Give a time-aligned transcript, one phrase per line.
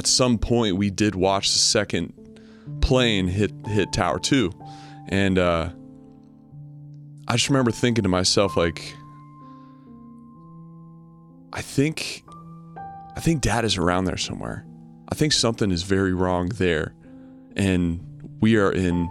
[0.00, 2.14] at some point we did watch the second
[2.80, 4.50] plane hit hit Tower Two,
[5.08, 5.68] and uh,
[7.28, 8.94] I just remember thinking to myself like,
[11.52, 12.24] I think,
[13.14, 14.64] I think Dad is around there somewhere.
[15.10, 16.94] I think something is very wrong there,
[17.54, 18.00] and
[18.40, 19.06] we are in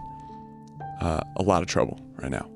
[1.02, 2.50] uh, a lot of trouble right now.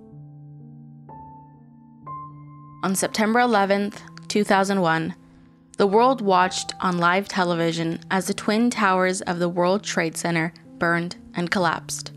[2.82, 5.14] On September 11th, 2001,
[5.78, 10.54] the world watched on live television as the twin towers of the World Trade Center
[10.78, 12.12] burned and collapsed.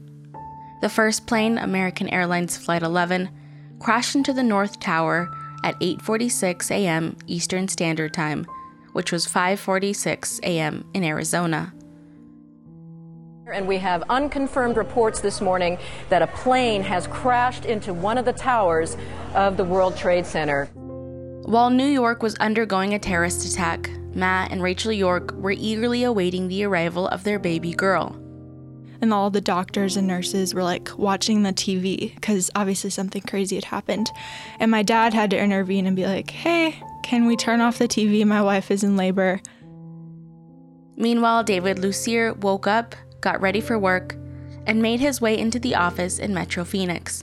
[0.83, 3.31] The first plane, American Airlines Flight 11,
[3.79, 5.31] crashed into the North Tower
[5.65, 7.17] at 8:46 a.m.
[7.27, 8.47] Eastern Standard Time,
[8.93, 10.85] which was 5:46 a.m.
[10.93, 11.73] in Arizona.
[13.51, 15.79] And we have unconfirmed reports this morning
[16.11, 18.97] that a plane has crashed into one of the towers
[19.35, 20.69] of the World Trade Center.
[21.47, 26.49] While New York was undergoing a terrorist attack, Matt and Rachel York were eagerly awaiting
[26.49, 28.21] the arrival of their baby girl.
[29.01, 33.55] And all the doctors and nurses were like watching the TV because obviously something crazy
[33.55, 34.11] had happened.
[34.59, 37.87] And my dad had to intervene and be like, hey, can we turn off the
[37.87, 38.27] TV?
[38.27, 39.41] My wife is in labor.
[40.97, 44.17] Meanwhile, David Lucier woke up, got ready for work,
[44.67, 47.23] and made his way into the office in Metro Phoenix.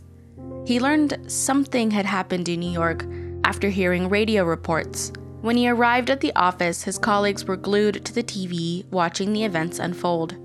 [0.65, 3.05] He learned something had happened in New York
[3.43, 5.11] after hearing radio reports.
[5.41, 9.43] When he arrived at the office, his colleagues were glued to the TV watching the
[9.43, 10.35] events unfold.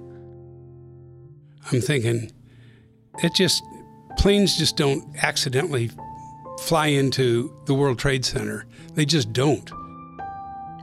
[1.70, 2.32] I'm thinking,
[3.22, 3.62] it just,
[4.16, 5.90] planes just don't accidentally
[6.60, 8.66] fly into the World Trade Center.
[8.94, 9.70] They just don't.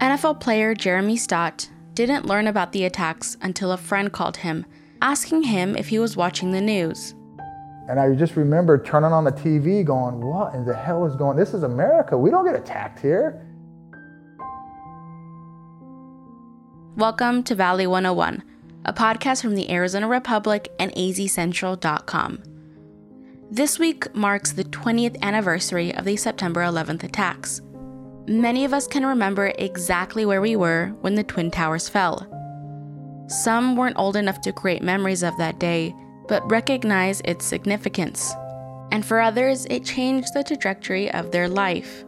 [0.02, 4.66] NFL player Jeremy Staat didn't learn about the attacks until a friend called him,
[5.02, 7.16] asking him if he was watching the news.
[7.88, 11.38] And I just remember turning on the TV going, what in the hell is going
[11.38, 12.18] This is America.
[12.18, 13.46] We don't get attacked here.
[16.98, 18.42] Welcome to Valley 101,
[18.86, 22.42] a podcast from the Arizona Republic and azcentral.com.
[23.52, 27.62] This week marks the 20th anniversary of the September 11th attacks.
[28.26, 32.26] Many of us can remember exactly where we were when the Twin Towers fell.
[33.28, 35.94] Some weren't old enough to create memories of that day,
[36.28, 38.34] but recognize its significance.
[38.92, 42.04] And for others, it changed the trajectory of their life.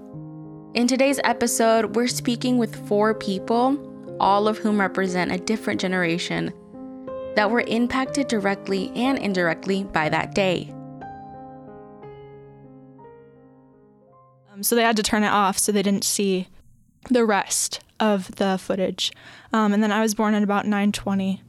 [0.74, 6.54] In today's episode, we're speaking with four people, all of whom represent a different generation,
[7.36, 10.74] that were impacted directly and indirectly by that day.
[14.52, 16.48] Um, so they had to turn it off so they didn't see
[17.10, 19.12] the rest of the footage.
[19.54, 21.42] Um, and then I was born at about 9:20.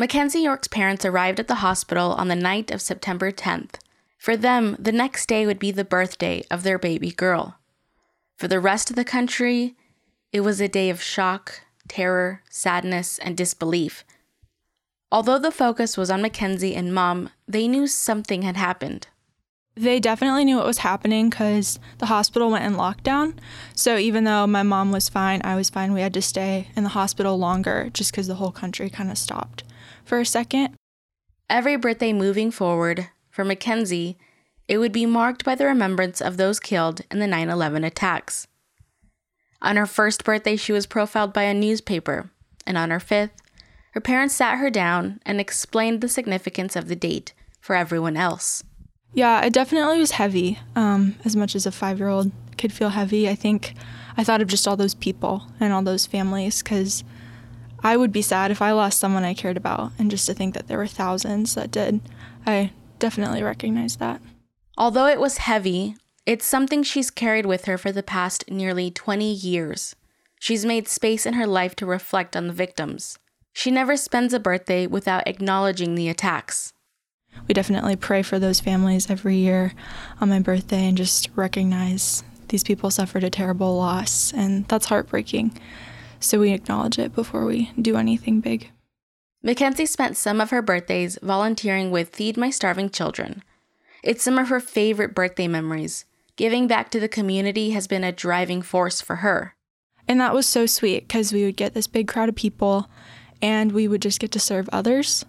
[0.00, 3.80] Mackenzie York's parents arrived at the hospital on the night of September 10th.
[4.16, 7.58] For them, the next day would be the birthday of their baby girl.
[8.36, 9.74] For the rest of the country,
[10.32, 14.04] it was a day of shock, terror, sadness, and disbelief.
[15.10, 19.08] Although the focus was on Mackenzie and mom, they knew something had happened.
[19.74, 23.34] They definitely knew what was happening because the hospital went in lockdown.
[23.74, 26.84] So even though my mom was fine, I was fine, we had to stay in
[26.84, 29.64] the hospital longer just because the whole country kind of stopped
[30.08, 30.74] for a second.
[31.48, 34.18] Every birthday moving forward, for Mackenzie,
[34.66, 38.46] it would be marked by the remembrance of those killed in the 9 11 attacks.
[39.62, 42.30] On her first birthday, she was profiled by a newspaper,
[42.66, 43.32] and on her fifth,
[43.92, 48.62] her parents sat her down and explained the significance of the date for everyone else.
[49.14, 50.58] Yeah, it definitely was heavy.
[50.76, 53.74] Um, as much as a five year old could feel heavy, I think
[54.16, 57.04] I thought of just all those people and all those families because
[57.80, 60.54] I would be sad if I lost someone I cared about, and just to think
[60.54, 62.00] that there were thousands that did,
[62.46, 64.20] I definitely recognize that.
[64.76, 65.96] Although it was heavy,
[66.26, 69.96] it's something she's carried with her for the past nearly 20 years.
[70.40, 73.18] She's made space in her life to reflect on the victims.
[73.52, 76.72] She never spends a birthday without acknowledging the attacks.
[77.46, 79.72] We definitely pray for those families every year
[80.20, 85.58] on my birthday and just recognize these people suffered a terrible loss, and that's heartbreaking
[86.20, 88.70] so we acknowledge it before we do anything big.
[89.42, 93.42] Mackenzie spent some of her birthdays volunteering with Feed My Starving Children.
[94.02, 96.04] It's some of her favorite birthday memories.
[96.36, 99.54] Giving back to the community has been a driving force for her.
[100.06, 102.88] And that was so sweet because we would get this big crowd of people
[103.42, 105.24] and we would just get to serve others.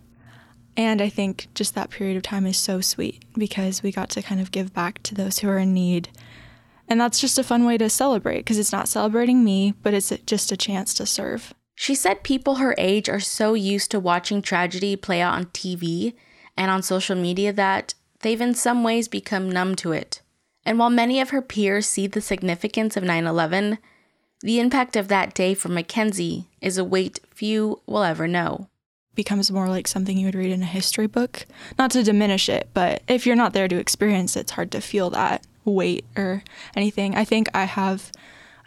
[0.78, 4.22] And I think just that period of time is so sweet because we got to
[4.22, 6.10] kind of give back to those who are in need
[6.90, 10.12] and that's just a fun way to celebrate because it's not celebrating me, but it's
[10.26, 11.54] just a chance to serve.
[11.76, 16.14] She said people her age are so used to watching tragedy play out on TV
[16.58, 20.22] and on social media that they've in some ways become numb to it.
[20.66, 23.78] And while many of her peers see the significance of 9 11,
[24.42, 28.68] The impact of that day for Mackenzie is a weight few will ever know.
[29.16, 31.46] Becomes more like something you would read in a history book.
[31.78, 34.82] Not to diminish it, but if you're not there to experience it, it's hard to
[34.82, 36.44] feel that weight or
[36.76, 37.16] anything.
[37.16, 38.12] I think I have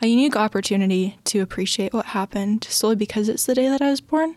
[0.00, 4.00] a unique opportunity to appreciate what happened solely because it's the day that I was
[4.00, 4.36] born.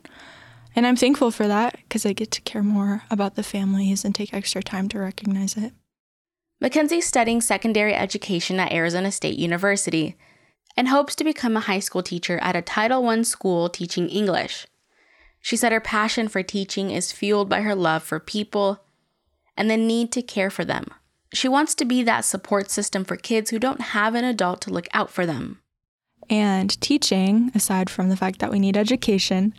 [0.75, 4.13] And I'm thankful for that because I get to care more about the families and
[4.13, 5.73] take extra time to recognize it.
[6.61, 10.15] Mackenzie's studying secondary education at Arizona State University
[10.77, 14.67] and hopes to become a high school teacher at a Title I school teaching English.
[15.41, 18.81] She said her passion for teaching is fueled by her love for people
[19.55, 20.87] and the need to care for them.
[21.33, 24.69] She wants to be that support system for kids who don't have an adult to
[24.69, 25.59] look out for them.
[26.29, 29.53] And teaching, aside from the fact that we need education,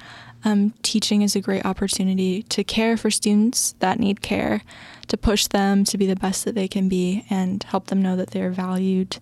[0.45, 4.63] um, teaching is a great opportunity to care for students that need care,
[5.09, 8.17] to push them to be the best that they can be, and help them know
[8.17, 9.19] that they're valued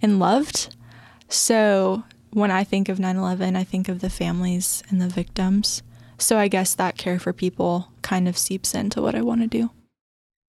[0.00, 0.74] and loved.
[1.28, 5.82] So when I think of 9 11, I think of the families and the victims.
[6.18, 9.46] So I guess that care for people kind of seeps into what I want to
[9.46, 9.70] do.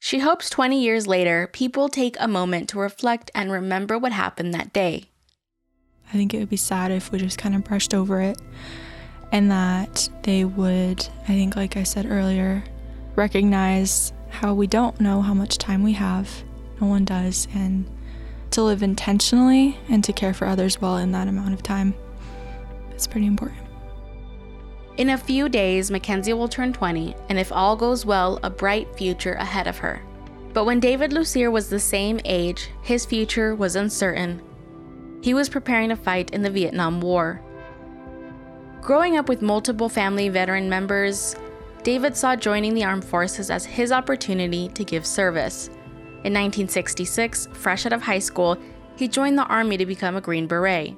[0.06, 4.54] She hopes 20 years later, people take a moment to reflect and remember what happened
[4.54, 5.06] that day.
[6.10, 8.40] I think it would be sad if we just kind of brushed over it
[9.32, 12.64] and that they would, I think, like I said earlier,
[13.16, 16.30] recognize how we don't know how much time we have.
[16.80, 17.48] No one does.
[17.56, 17.90] And
[18.52, 21.96] to live intentionally and to care for others well in that amount of time
[22.96, 23.65] is pretty important.
[24.98, 28.96] In a few days, Mackenzie will turn 20, and if all goes well, a bright
[28.96, 30.02] future ahead of her.
[30.54, 34.42] But when David Lucier was the same age, his future was uncertain.
[35.22, 37.42] He was preparing to fight in the Vietnam War.
[38.82, 41.36] Growing up with multiple family veteran members,
[41.84, 45.68] David saw joining the armed forces as his opportunity to give service.
[46.24, 48.58] In 1966, fresh out of high school,
[48.96, 50.96] he joined the Army to become a Green Beret.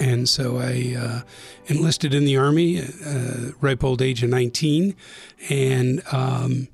[0.00, 1.20] And so I uh,
[1.66, 4.94] enlisted in the Army, uh, ripe old age of 19,
[5.50, 6.68] and um,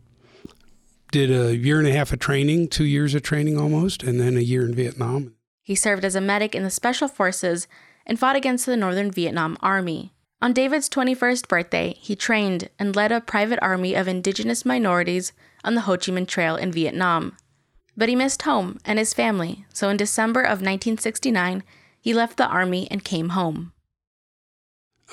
[1.11, 4.37] did a year and a half of training, two years of training almost, and then
[4.37, 5.35] a year in Vietnam.
[5.63, 7.67] He served as a medic in the Special Forces
[8.07, 10.13] and fought against the Northern Vietnam Army.
[10.41, 15.33] On David's 21st birthday, he trained and led a private army of indigenous minorities
[15.65, 17.37] on the Ho Chi Minh Trail in Vietnam.
[17.97, 21.65] But he missed home and his family, so in December of 1969,
[22.01, 23.73] he left the army and came home.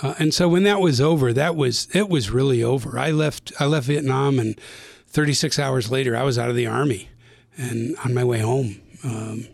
[0.01, 2.99] Uh, and so when that was over, that was it was really over.
[2.99, 4.59] I left I left Vietnam, and
[5.07, 7.09] 36 hours later, I was out of the army
[7.57, 8.81] and on my way home.
[9.03, 9.47] Um,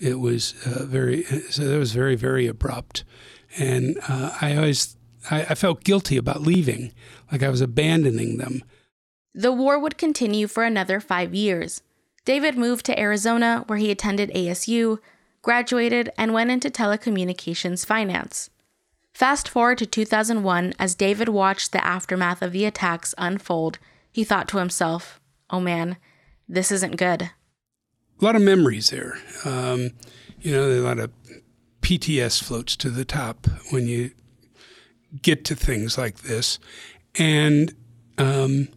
[0.00, 3.04] it was uh, very so it was very very abrupt,
[3.58, 4.96] and uh, I always
[5.30, 6.92] I, I felt guilty about leaving,
[7.30, 8.62] like I was abandoning them.
[9.34, 11.82] The war would continue for another five years.
[12.24, 14.98] David moved to Arizona, where he attended ASU,
[15.42, 18.50] graduated, and went into telecommunications finance.
[19.14, 23.78] Fast forward to 2001, as David watched the aftermath of the attacks unfold,
[24.12, 25.20] he thought to himself,
[25.50, 25.96] oh man,
[26.48, 27.22] this isn't good.
[27.22, 29.18] A lot of memories there.
[29.44, 29.90] Um,
[30.40, 31.10] you know, a lot of
[31.82, 34.12] PTS floats to the top when you
[35.22, 36.58] get to things like this.
[37.16, 37.74] And
[38.18, 38.68] um,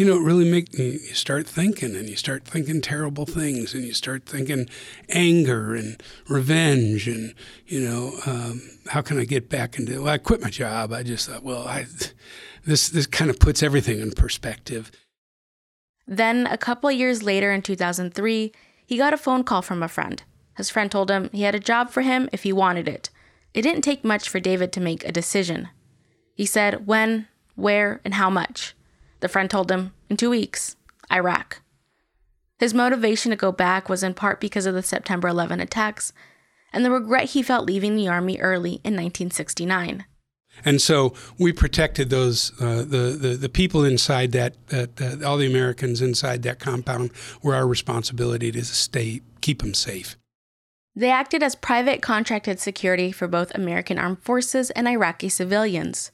[0.00, 3.84] you know, it really make you start thinking and you start thinking terrible things and
[3.84, 4.66] you start thinking
[5.10, 7.34] anger and revenge and,
[7.66, 10.90] you know, um, how can I get back into, well, I quit my job.
[10.94, 11.84] I just thought, well, I,
[12.64, 14.90] this, this kind of puts everything in perspective.
[16.06, 18.52] Then, a couple years later in 2003,
[18.86, 20.22] he got a phone call from a friend.
[20.56, 23.10] His friend told him he had a job for him if he wanted it.
[23.52, 25.68] It didn't take much for David to make a decision.
[26.34, 28.74] He said when, where, and how much.
[29.20, 30.76] The friend told him, in two weeks,
[31.12, 31.62] Iraq.
[32.58, 36.12] His motivation to go back was in part because of the September 11 attacks
[36.72, 40.04] and the regret he felt leaving the Army early in 1969.
[40.64, 45.38] And so we protected those uh, the, the the people inside that that uh, all
[45.38, 47.12] the Americans inside that compound
[47.42, 50.16] were our responsibility to stay keep them safe.
[50.94, 56.10] They acted as private contracted security for both American armed forces and Iraqi civilians.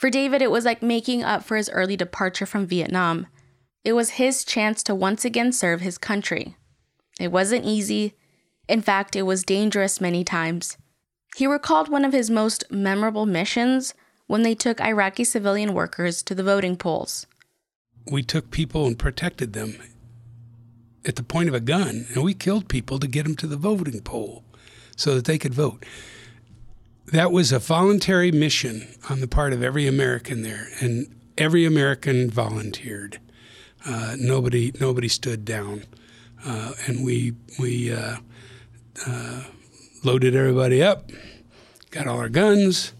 [0.00, 3.26] For David, it was like making up for his early departure from Vietnam.
[3.84, 6.56] It was his chance to once again serve his country.
[7.20, 8.14] It wasn't easy.
[8.66, 10.78] In fact, it was dangerous many times.
[11.36, 13.92] He recalled one of his most memorable missions
[14.26, 17.26] when they took Iraqi civilian workers to the voting polls.
[18.10, 19.76] We took people and protected them
[21.04, 23.58] at the point of a gun, and we killed people to get them to the
[23.58, 24.44] voting poll
[24.96, 25.84] so that they could vote
[27.12, 32.30] that was a voluntary mission on the part of every American there, and every American
[32.30, 33.18] volunteered.
[33.86, 35.84] Uh, nobody nobody stood down,
[36.44, 38.16] uh, and we we uh,
[39.06, 39.44] uh
[40.04, 41.10] loaded everybody up,
[41.90, 42.92] got all our guns,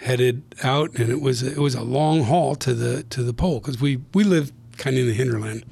[0.00, 3.60] headed out, and it was it was a long haul to the to the poll
[3.60, 5.64] because we we lived kind of in the hinterland,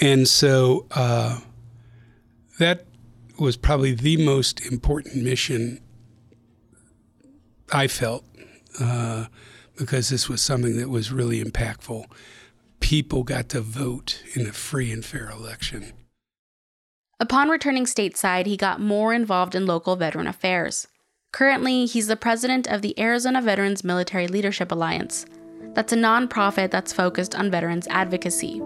[0.00, 1.40] and so uh,
[2.58, 2.86] that
[3.38, 5.80] was probably the most important mission
[7.72, 8.24] I felt
[8.80, 9.26] uh,
[9.78, 12.04] because this was something that was really impactful.
[12.80, 15.92] People got to vote in a free and fair election.
[17.18, 20.86] Upon returning stateside, he got more involved in local veteran affairs.
[21.32, 25.26] Currently, he's the president of the Arizona Veterans Military Leadership Alliance.
[25.74, 28.60] That's a nonprofit that's focused on veterans advocacy.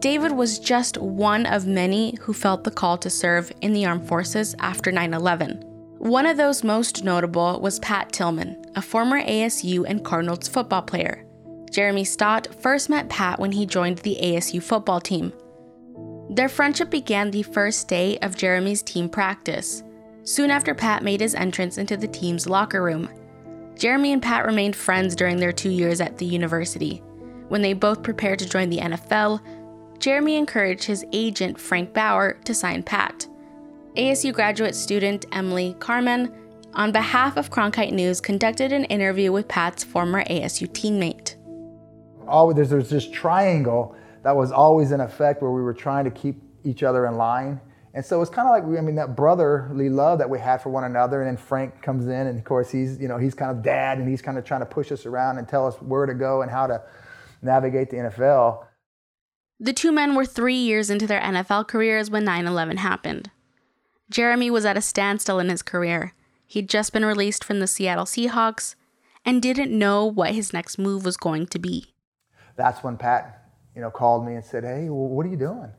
[0.00, 4.06] David was just one of many who felt the call to serve in the armed
[4.06, 5.62] forces after 9 11.
[5.98, 11.24] One of those most notable was Pat Tillman, a former ASU and Cardinals football player.
[11.70, 15.32] Jeremy Staat first met Pat when he joined the ASU football team.
[16.28, 19.82] Their friendship began the first day of Jeremy's team practice,
[20.24, 23.08] soon after Pat made his entrance into the team's locker room.
[23.76, 27.02] Jeremy and Pat remained friends during their two years at the university.
[27.48, 29.40] When they both prepared to join the NFL,
[29.98, 33.26] Jeremy encouraged his agent, Frank Bauer, to sign Pat.
[33.96, 36.32] ASU graduate student Emily Carmen,
[36.74, 41.36] on behalf of Cronkite News, conducted an interview with Pat's former ASU teammate.
[42.28, 46.42] Always, there's, this triangle that was always in effect where we were trying to keep
[46.64, 47.60] each other in line.
[47.94, 50.68] And so it's kind of like, I mean, that brotherly love that we had for
[50.68, 51.22] one another.
[51.22, 53.98] And then Frank comes in, and of course, he's, you know, he's kind of dad,
[53.98, 56.42] and he's kind of trying to push us around and tell us where to go
[56.42, 56.82] and how to
[57.40, 58.66] navigate the NFL.
[59.58, 63.30] The two men were three years into their NFL careers when 9 11 happened.
[64.10, 66.12] Jeremy was at a standstill in his career.
[66.46, 68.74] He'd just been released from the Seattle Seahawks
[69.24, 71.94] and didn't know what his next move was going to be.
[72.54, 73.46] That's when Pat
[73.76, 75.70] you know, called me and said, "Hey, what are you doing?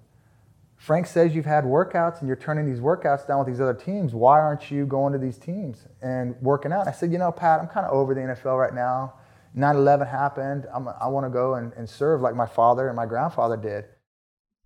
[0.76, 4.14] Frank says you've had workouts and you're turning these workouts down with these other teams.
[4.14, 7.60] Why aren't you going to these teams and working out?" I said, "You know, Pat,
[7.60, 9.16] I'm kind of over the NFL right now.
[9.58, 10.68] 9/11 happened.
[10.74, 13.86] I'm, i want to go and, and serve like my father and my grandfather did."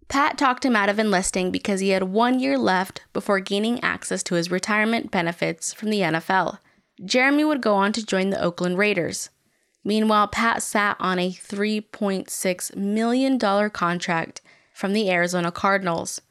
[0.10, 4.22] Pat talked him out of enlisting because he had one year left before gaining access
[4.24, 6.60] to his retirement benefits from the NFL.
[7.06, 9.30] Jeremy would go on to join the Oakland Raiders.
[9.84, 14.42] Meanwhile, Pat sat on a $3.6 million contract
[14.74, 16.22] from the Arizona Cardinals.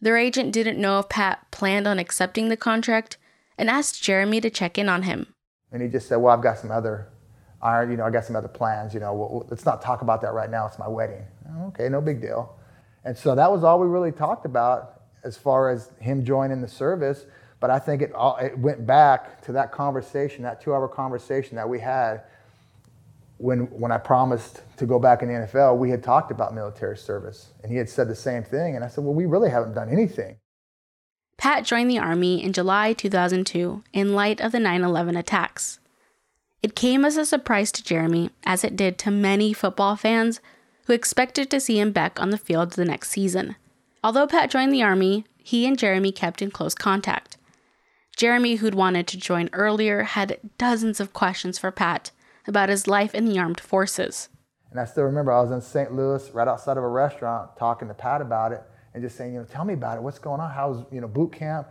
[0.00, 3.18] Their agent didn't know if Pat planned on accepting the contract
[3.56, 5.34] and asked Jeremy to check in on him.
[5.70, 7.08] And he just said, Well, I've got some other
[7.62, 10.20] iron, you know, I got some other plans, you know, well, let's not talk about
[10.22, 10.66] that right now.
[10.66, 11.24] It's my wedding.
[11.68, 12.56] Okay, no big deal.
[13.04, 16.68] And so that was all we really talked about as far as him joining the
[16.68, 17.24] service.
[17.60, 21.56] But I think it, all, it went back to that conversation, that two hour conversation
[21.56, 22.22] that we had
[23.38, 26.96] when, when I promised to go back in the NFL, we had talked about military
[26.96, 27.50] service.
[27.62, 28.76] And he had said the same thing.
[28.76, 30.36] And I said, well, we really haven't done anything.
[31.38, 35.80] Pat joined the Army in July 2002 in light of the 9 11 attacks.
[36.62, 40.40] It came as a surprise to Jeremy, as it did to many football fans
[40.86, 43.56] who expected to see him back on the field the next season.
[44.04, 47.36] Although Pat joined the Army, he and Jeremy kept in close contact.
[48.16, 52.10] Jeremy, who'd wanted to join earlier, had dozens of questions for Pat
[52.46, 54.28] about his life in the armed forces.
[54.70, 55.92] And I still remember I was in St.
[55.92, 58.62] Louis, right outside of a restaurant, talking to Pat about it
[58.94, 60.02] and just saying, you know, tell me about it.
[60.02, 60.50] What's going on?
[60.50, 61.68] How's you know boot camp?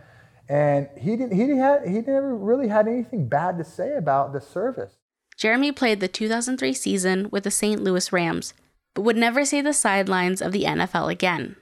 [0.51, 1.31] And he didn't.
[1.31, 1.88] He had.
[1.88, 4.98] He never really had anything bad to say about the service.
[5.38, 7.81] Jeremy played the 2003 season with the St.
[7.81, 8.53] Louis Rams,
[8.93, 11.55] but would never see the sidelines of the NFL again.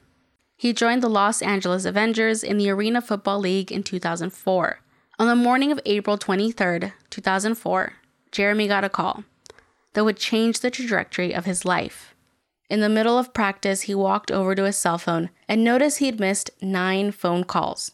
[0.57, 4.79] He joined the Los Angeles Avengers in the Arena Football League in 2004.
[5.19, 7.93] On the morning of April 23, 2004,
[8.31, 9.23] Jeremy got a call
[9.93, 12.15] that would change the trajectory of his life.
[12.71, 16.19] In the middle of practice, he walked over to his cell phone and noticed he'd
[16.19, 17.91] missed nine phone calls.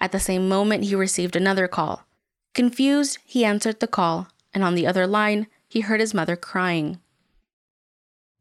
[0.00, 2.04] At the same moment, he received another call.
[2.54, 7.00] Confused, he answered the call, and on the other line, he heard his mother crying.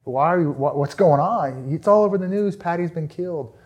[0.03, 1.71] Why are you, what, what's going on?
[1.71, 2.55] It's all over the news.
[2.55, 3.57] Patty's been killed.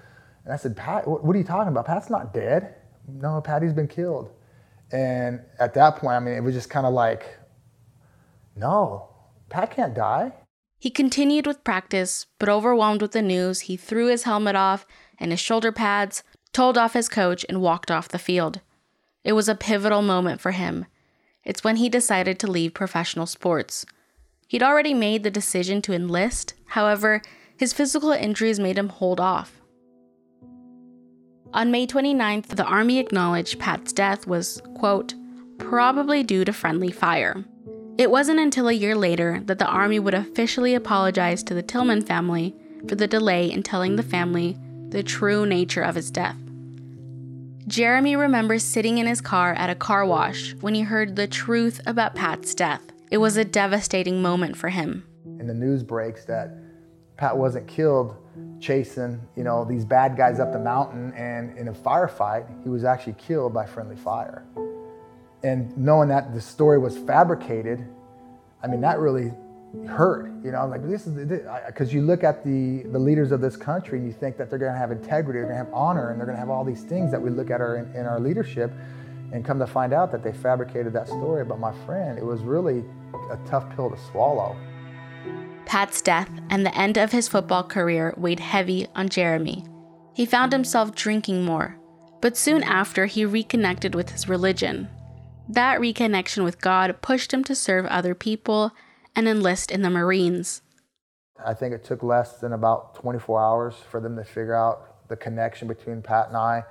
[0.45, 1.85] And I said, Pat, what are you talking about?
[1.85, 2.75] Pat's not dead.
[3.07, 4.31] No, Patty's been killed.
[4.91, 7.37] And at that point, I mean, it was just kind of like,
[8.55, 9.09] no,
[9.49, 10.33] Pat can't die.
[10.79, 14.87] He continued with practice, but overwhelmed with the news, he threw his helmet off
[15.19, 18.61] and his shoulder pads, told off his coach, and walked off the field.
[19.23, 20.85] It was a pivotal moment for him.
[21.43, 23.85] It's when he decided to leave professional sports.
[24.47, 27.21] He'd already made the decision to enlist, however,
[27.57, 29.61] his physical injuries made him hold off.
[31.53, 35.15] On May 29th, the Army acknowledged Pat's death was, quote,
[35.57, 37.43] probably due to friendly fire.
[37.97, 42.01] It wasn't until a year later that the Army would officially apologize to the Tillman
[42.01, 42.55] family
[42.87, 44.57] for the delay in telling the family
[44.89, 46.37] the true nature of his death.
[47.67, 51.79] Jeremy remembers sitting in his car at a car wash when he heard the truth
[51.85, 52.81] about Pat's death.
[53.11, 55.03] It was a devastating moment for him.
[55.25, 56.57] And the news breaks that
[57.17, 58.15] Pat wasn't killed
[58.59, 62.83] chasing, you know, these bad guys up the mountain and in a firefight, he was
[62.83, 64.45] actually killed by friendly fire.
[65.43, 67.87] And knowing that the story was fabricated,
[68.61, 69.31] I mean, that really
[69.87, 70.31] hurt.
[70.43, 71.13] You know, I'm like this is
[71.67, 74.59] because you look at the the leaders of this country and you think that they're
[74.59, 76.63] going to have integrity, they're going to have honor, and they're going to have all
[76.63, 78.71] these things that we look at our in, in our leadership,
[79.31, 81.45] and come to find out that they fabricated that story.
[81.45, 82.83] But my friend, it was really
[83.31, 84.55] a tough pill to swallow.
[85.65, 89.65] Pat's death and the end of his football career weighed heavy on Jeremy.
[90.15, 91.77] He found himself drinking more,
[92.21, 94.89] but soon after he reconnected with his religion.
[95.47, 98.71] That reconnection with God pushed him to serve other people
[99.19, 100.61] and enlist in the Marines.
[101.45, 105.17] I think it took less than about 24 hours for them to figure out the
[105.17, 106.63] connection between Pat and I.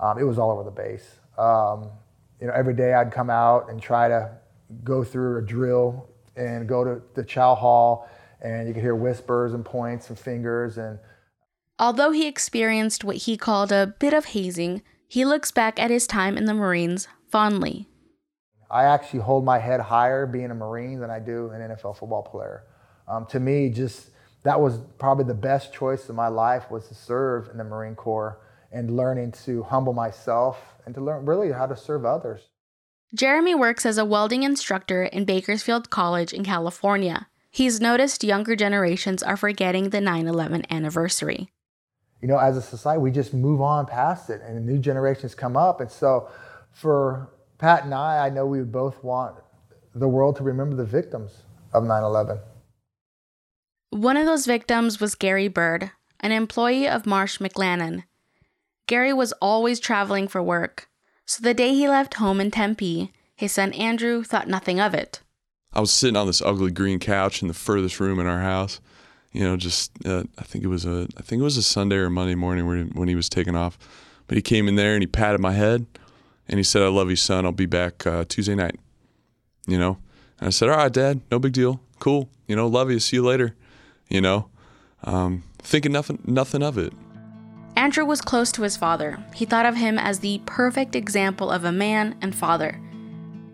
[0.00, 1.18] Um, it was all over the base.
[1.36, 1.90] Um,
[2.40, 4.30] you know, every day I'd come out and try to
[4.82, 8.08] go through a drill and go to the chow hall,
[8.40, 10.78] and you could hear whispers and points and fingers.
[10.78, 10.98] And
[11.78, 16.06] although he experienced what he called a bit of hazing, he looks back at his
[16.06, 17.89] time in the Marines fondly.
[18.70, 22.22] I actually hold my head higher being a Marine than I do an NFL football
[22.22, 22.64] player.
[23.08, 24.10] Um, to me, just
[24.44, 27.94] that was probably the best choice of my life was to serve in the Marine
[27.94, 28.38] Corps
[28.72, 32.42] and learning to humble myself and to learn really how to serve others.
[33.12, 37.26] Jeremy works as a welding instructor in Bakersfield College in California.
[37.50, 41.50] He's noticed younger generations are forgetting the 9 11 anniversary.
[42.22, 45.56] You know, as a society, we just move on past it and new generations come
[45.56, 45.80] up.
[45.80, 46.28] And so
[46.70, 49.36] for Pat and I, I know we would both want
[49.94, 51.42] the world to remember the victims
[51.74, 52.38] of 9 11.
[53.90, 55.90] One of those victims was Gary Bird,
[56.20, 58.04] an employee of Marsh McLennan.
[58.86, 60.88] Gary was always traveling for work,
[61.26, 65.20] so the day he left home in Tempe, his son Andrew thought nothing of it.
[65.74, 68.80] I was sitting on this ugly green couch in the furthest room in our house.
[69.32, 71.96] You know, just uh, I think it was a I think it was a Sunday
[71.96, 73.78] or Monday morning when when he was taking off.
[74.28, 75.86] But he came in there and he patted my head
[76.50, 77.46] and he said, I love you, son.
[77.46, 78.78] I'll be back uh, Tuesday night.
[79.68, 79.98] You know?
[80.40, 81.80] And I said, All right, dad, no big deal.
[82.00, 82.28] Cool.
[82.48, 82.98] You know, love you.
[82.98, 83.54] See you later.
[84.08, 84.48] You know?
[85.04, 86.92] Um, thinking nothing, nothing of it.
[87.76, 89.22] Andrew was close to his father.
[89.32, 92.80] He thought of him as the perfect example of a man and father.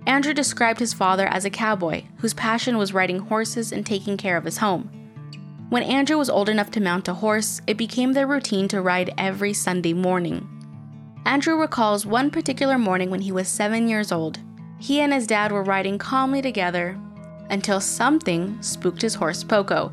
[0.07, 4.39] Andrew described his father as a cowboy whose passion was riding horses and taking care
[4.39, 4.89] of his home.
[5.69, 9.13] When Andrew was old enough to mount a horse, it became their routine to ride
[9.19, 10.56] every Sunday morning.
[11.27, 14.39] Andrew recalls one particular morning when he was seven years old.
[14.79, 16.97] He and his dad were riding calmly together
[17.51, 19.93] until something spooked his horse Poco.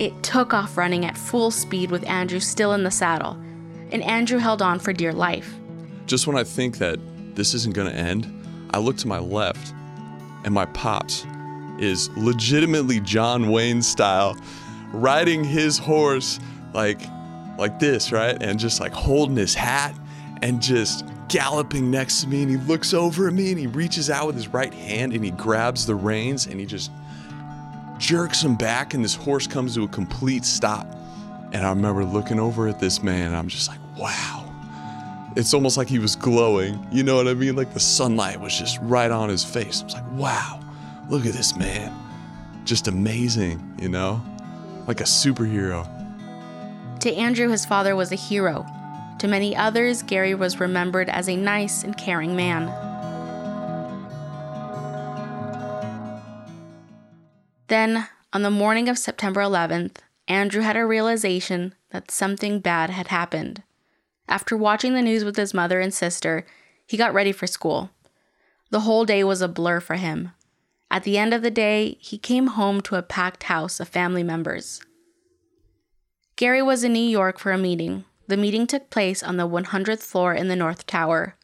[0.00, 3.38] It took off running at full speed with Andrew still in the saddle,
[3.92, 5.54] and Andrew held on for dear life.
[6.06, 6.98] Just when I think that
[7.36, 8.26] this isn't going to end,
[8.72, 9.72] I look to my left,
[10.42, 11.24] and my pops
[11.78, 14.36] is legitimately John Wayne style,
[14.92, 16.40] riding his horse
[16.72, 17.00] like
[17.60, 18.36] like this, right?
[18.42, 19.94] And just like holding his hat
[20.44, 22.42] and just galloping next to me.
[22.42, 25.24] And he looks over at me and he reaches out with his right hand and
[25.24, 26.90] he grabs the reins and he just
[27.96, 28.92] jerks him back.
[28.92, 30.86] And this horse comes to a complete stop.
[31.52, 34.42] And I remember looking over at this man and I'm just like, wow.
[35.34, 36.86] It's almost like he was glowing.
[36.92, 37.56] You know what I mean?
[37.56, 39.80] Like the sunlight was just right on his face.
[39.80, 40.60] I was like, wow,
[41.08, 41.90] look at this man.
[42.66, 44.22] Just amazing, you know?
[44.86, 45.88] Like a superhero.
[47.00, 48.66] To Andrew, his father was a hero,
[49.18, 52.66] to many others, Gary was remembered as a nice and caring man.
[57.68, 59.96] Then, on the morning of September 11th,
[60.28, 63.62] Andrew had a realization that something bad had happened.
[64.28, 66.44] After watching the news with his mother and sister,
[66.86, 67.90] he got ready for school.
[68.70, 70.32] The whole day was a blur for him.
[70.90, 74.22] At the end of the day, he came home to a packed house of family
[74.22, 74.80] members.
[76.36, 80.02] Gary was in New York for a meeting the meeting took place on the 100th
[80.02, 81.36] floor in the North Tower.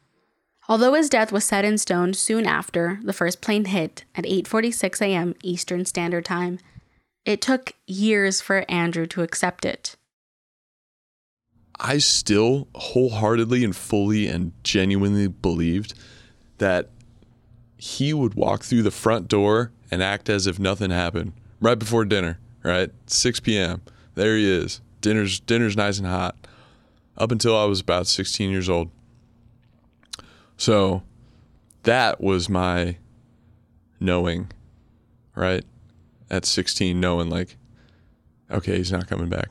[0.67, 5.01] Although his death was set in stone soon after the first plane hit at 8:46
[5.01, 5.35] a.m.
[5.43, 6.59] Eastern Standard Time,
[7.25, 9.95] it took years for Andrew to accept it.
[11.79, 15.93] I still wholeheartedly and fully and genuinely believed
[16.59, 16.89] that
[17.75, 22.05] he would walk through the front door and act as if nothing happened right before
[22.05, 22.91] dinner, right?
[23.07, 23.81] 6 p.m.
[24.13, 24.81] There he is.
[25.01, 26.35] Dinner's dinner's nice and hot
[27.17, 28.89] up until I was about 16 years old.
[30.57, 31.03] So
[31.83, 32.97] that was my
[33.99, 34.51] knowing,
[35.35, 35.63] right?
[36.29, 37.57] At 16, knowing like,
[38.49, 39.49] okay, he's not coming back.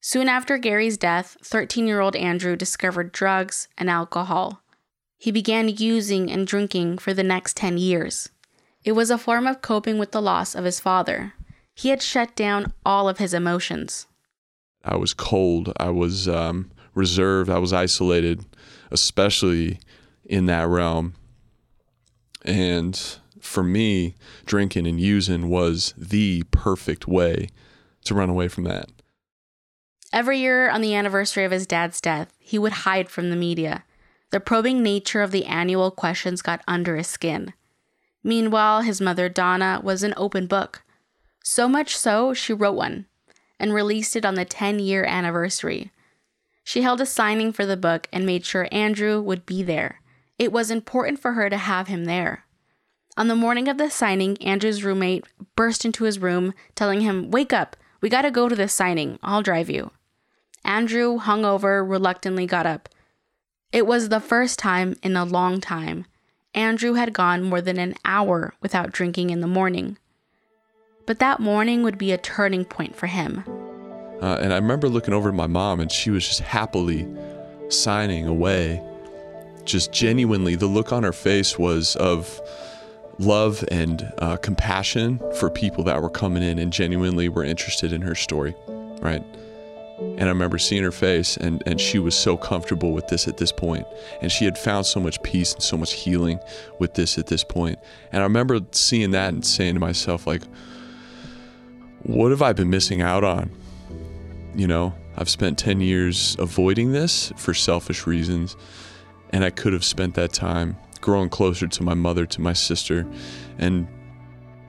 [0.00, 4.62] Soon after Gary's death, 13 year old Andrew discovered drugs and alcohol.
[5.16, 8.28] He began using and drinking for the next 10 years.
[8.84, 11.32] It was a form of coping with the loss of his father.
[11.74, 14.06] He had shut down all of his emotions.
[14.84, 15.72] I was cold.
[15.78, 17.50] I was um, reserved.
[17.50, 18.44] I was isolated,
[18.90, 19.78] especially
[20.24, 21.14] in that realm.
[22.44, 23.00] And
[23.40, 24.14] for me,
[24.46, 27.48] drinking and using was the perfect way
[28.04, 28.90] to run away from that.
[30.12, 33.84] Every year on the anniversary of his dad's death, he would hide from the media.
[34.30, 37.52] The probing nature of the annual questions got under his skin.
[38.22, 40.82] Meanwhile, his mother, Donna, was an open book.
[41.42, 43.06] So much so, she wrote one
[43.58, 45.90] and released it on the 10 year anniversary.
[46.64, 50.00] She held a signing for the book and made sure Andrew would be there.
[50.38, 52.46] It was important for her to have him there.
[53.16, 55.24] On the morning of the signing, Andrew's roommate
[55.54, 59.42] burst into his room, telling him, Wake up, we gotta go to this signing, I'll
[59.42, 59.92] drive you.
[60.64, 62.88] Andrew, hungover, reluctantly got up.
[63.70, 66.06] It was the first time in a long time.
[66.54, 69.98] Andrew had gone more than an hour without drinking in the morning.
[71.06, 73.44] But that morning would be a turning point for him.
[74.24, 77.06] Uh, and I remember looking over at my mom, and she was just happily
[77.68, 78.82] signing away.
[79.64, 82.40] Just genuinely, the look on her face was of
[83.18, 88.00] love and uh, compassion for people that were coming in and genuinely were interested in
[88.00, 88.54] her story,
[89.02, 89.22] right?
[89.98, 93.36] And I remember seeing her face, and, and she was so comfortable with this at
[93.36, 93.86] this point.
[94.22, 96.40] And she had found so much peace and so much healing
[96.78, 97.78] with this at this point.
[98.10, 100.44] And I remember seeing that and saying to myself, like,
[102.04, 103.50] what have I been missing out on?
[104.56, 108.56] You know, I've spent 10 years avoiding this for selfish reasons,
[109.30, 113.06] and I could have spent that time growing closer to my mother, to my sister,
[113.58, 113.88] and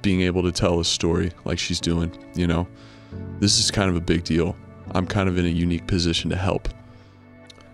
[0.01, 2.67] being able to tell a story like she's doing, you know?
[3.39, 4.55] This is kind of a big deal.
[4.91, 6.67] I'm kind of in a unique position to help.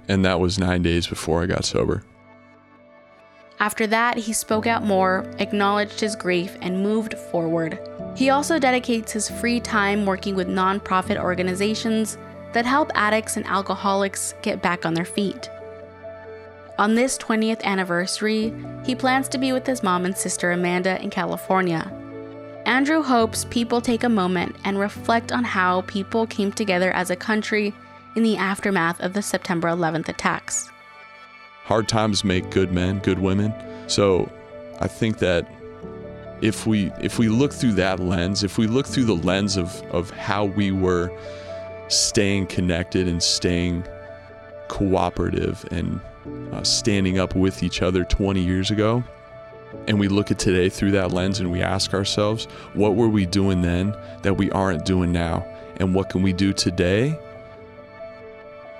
[0.07, 2.03] And that was nine days before I got sober.
[3.59, 7.79] After that, he spoke out more, acknowledged his grief, and moved forward.
[8.15, 12.17] He also dedicates his free time working with nonprofit organizations
[12.53, 15.49] that help addicts and alcoholics get back on their feet.
[16.77, 21.09] On this 20th anniversary, he plans to be with his mom and sister Amanda in
[21.09, 21.91] California.
[22.65, 27.15] Andrew hopes people take a moment and reflect on how people came together as a
[27.15, 27.73] country
[28.15, 30.69] in the aftermath of the September 11th attacks.
[31.63, 33.53] Hard times make good men, good women.
[33.87, 34.31] So
[34.79, 35.47] I think that
[36.41, 39.81] if we if we look through that lens, if we look through the lens of
[39.91, 41.11] of how we were
[41.87, 43.83] staying connected and staying
[44.67, 45.99] cooperative and
[46.53, 49.03] uh, standing up with each other 20 years ago,
[49.87, 53.25] and we look at today through that lens and we ask ourselves, what were we
[53.25, 55.45] doing then that we aren't doing now?
[55.77, 57.17] And what can we do today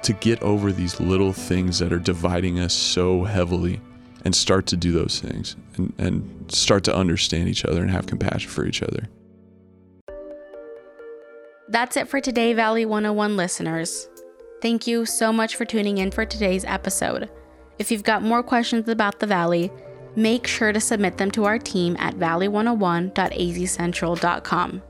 [0.04, 3.82] to get over these little things that are dividing us so heavily
[4.24, 8.06] and start to do those things and, and start to understand each other and have
[8.08, 9.08] compassion for each other?
[11.68, 14.10] That's it for today, Valley 101 listeners.
[14.62, 17.30] Thank you so much for tuning in for today's episode.
[17.80, 19.72] If you've got more questions about the Valley,
[20.16, 24.82] make sure to submit them to our team at valley101.azcentral.com.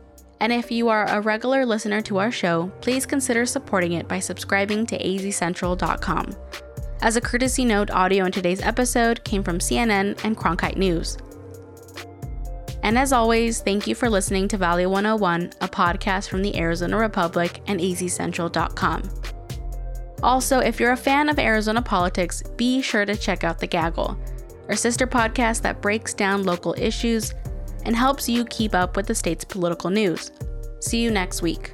[0.42, 4.20] And if you are a regular listener to our show, please consider supporting it by
[4.20, 6.36] subscribing to azcentral.com.
[7.02, 11.18] As a courtesy note, audio in today's episode came from CNN and Cronkite News.
[12.84, 16.98] And as always, thank you for listening to Valley 101, a podcast from the Arizona
[16.98, 19.10] Republic and azcentral.com.
[20.22, 24.16] Also, if you're a fan of Arizona politics, be sure to check out The Gaggle,
[24.70, 27.34] our sister podcast that breaks down local issues
[27.84, 30.32] and helps you keep up with the state's political news.
[30.80, 31.74] See you next week.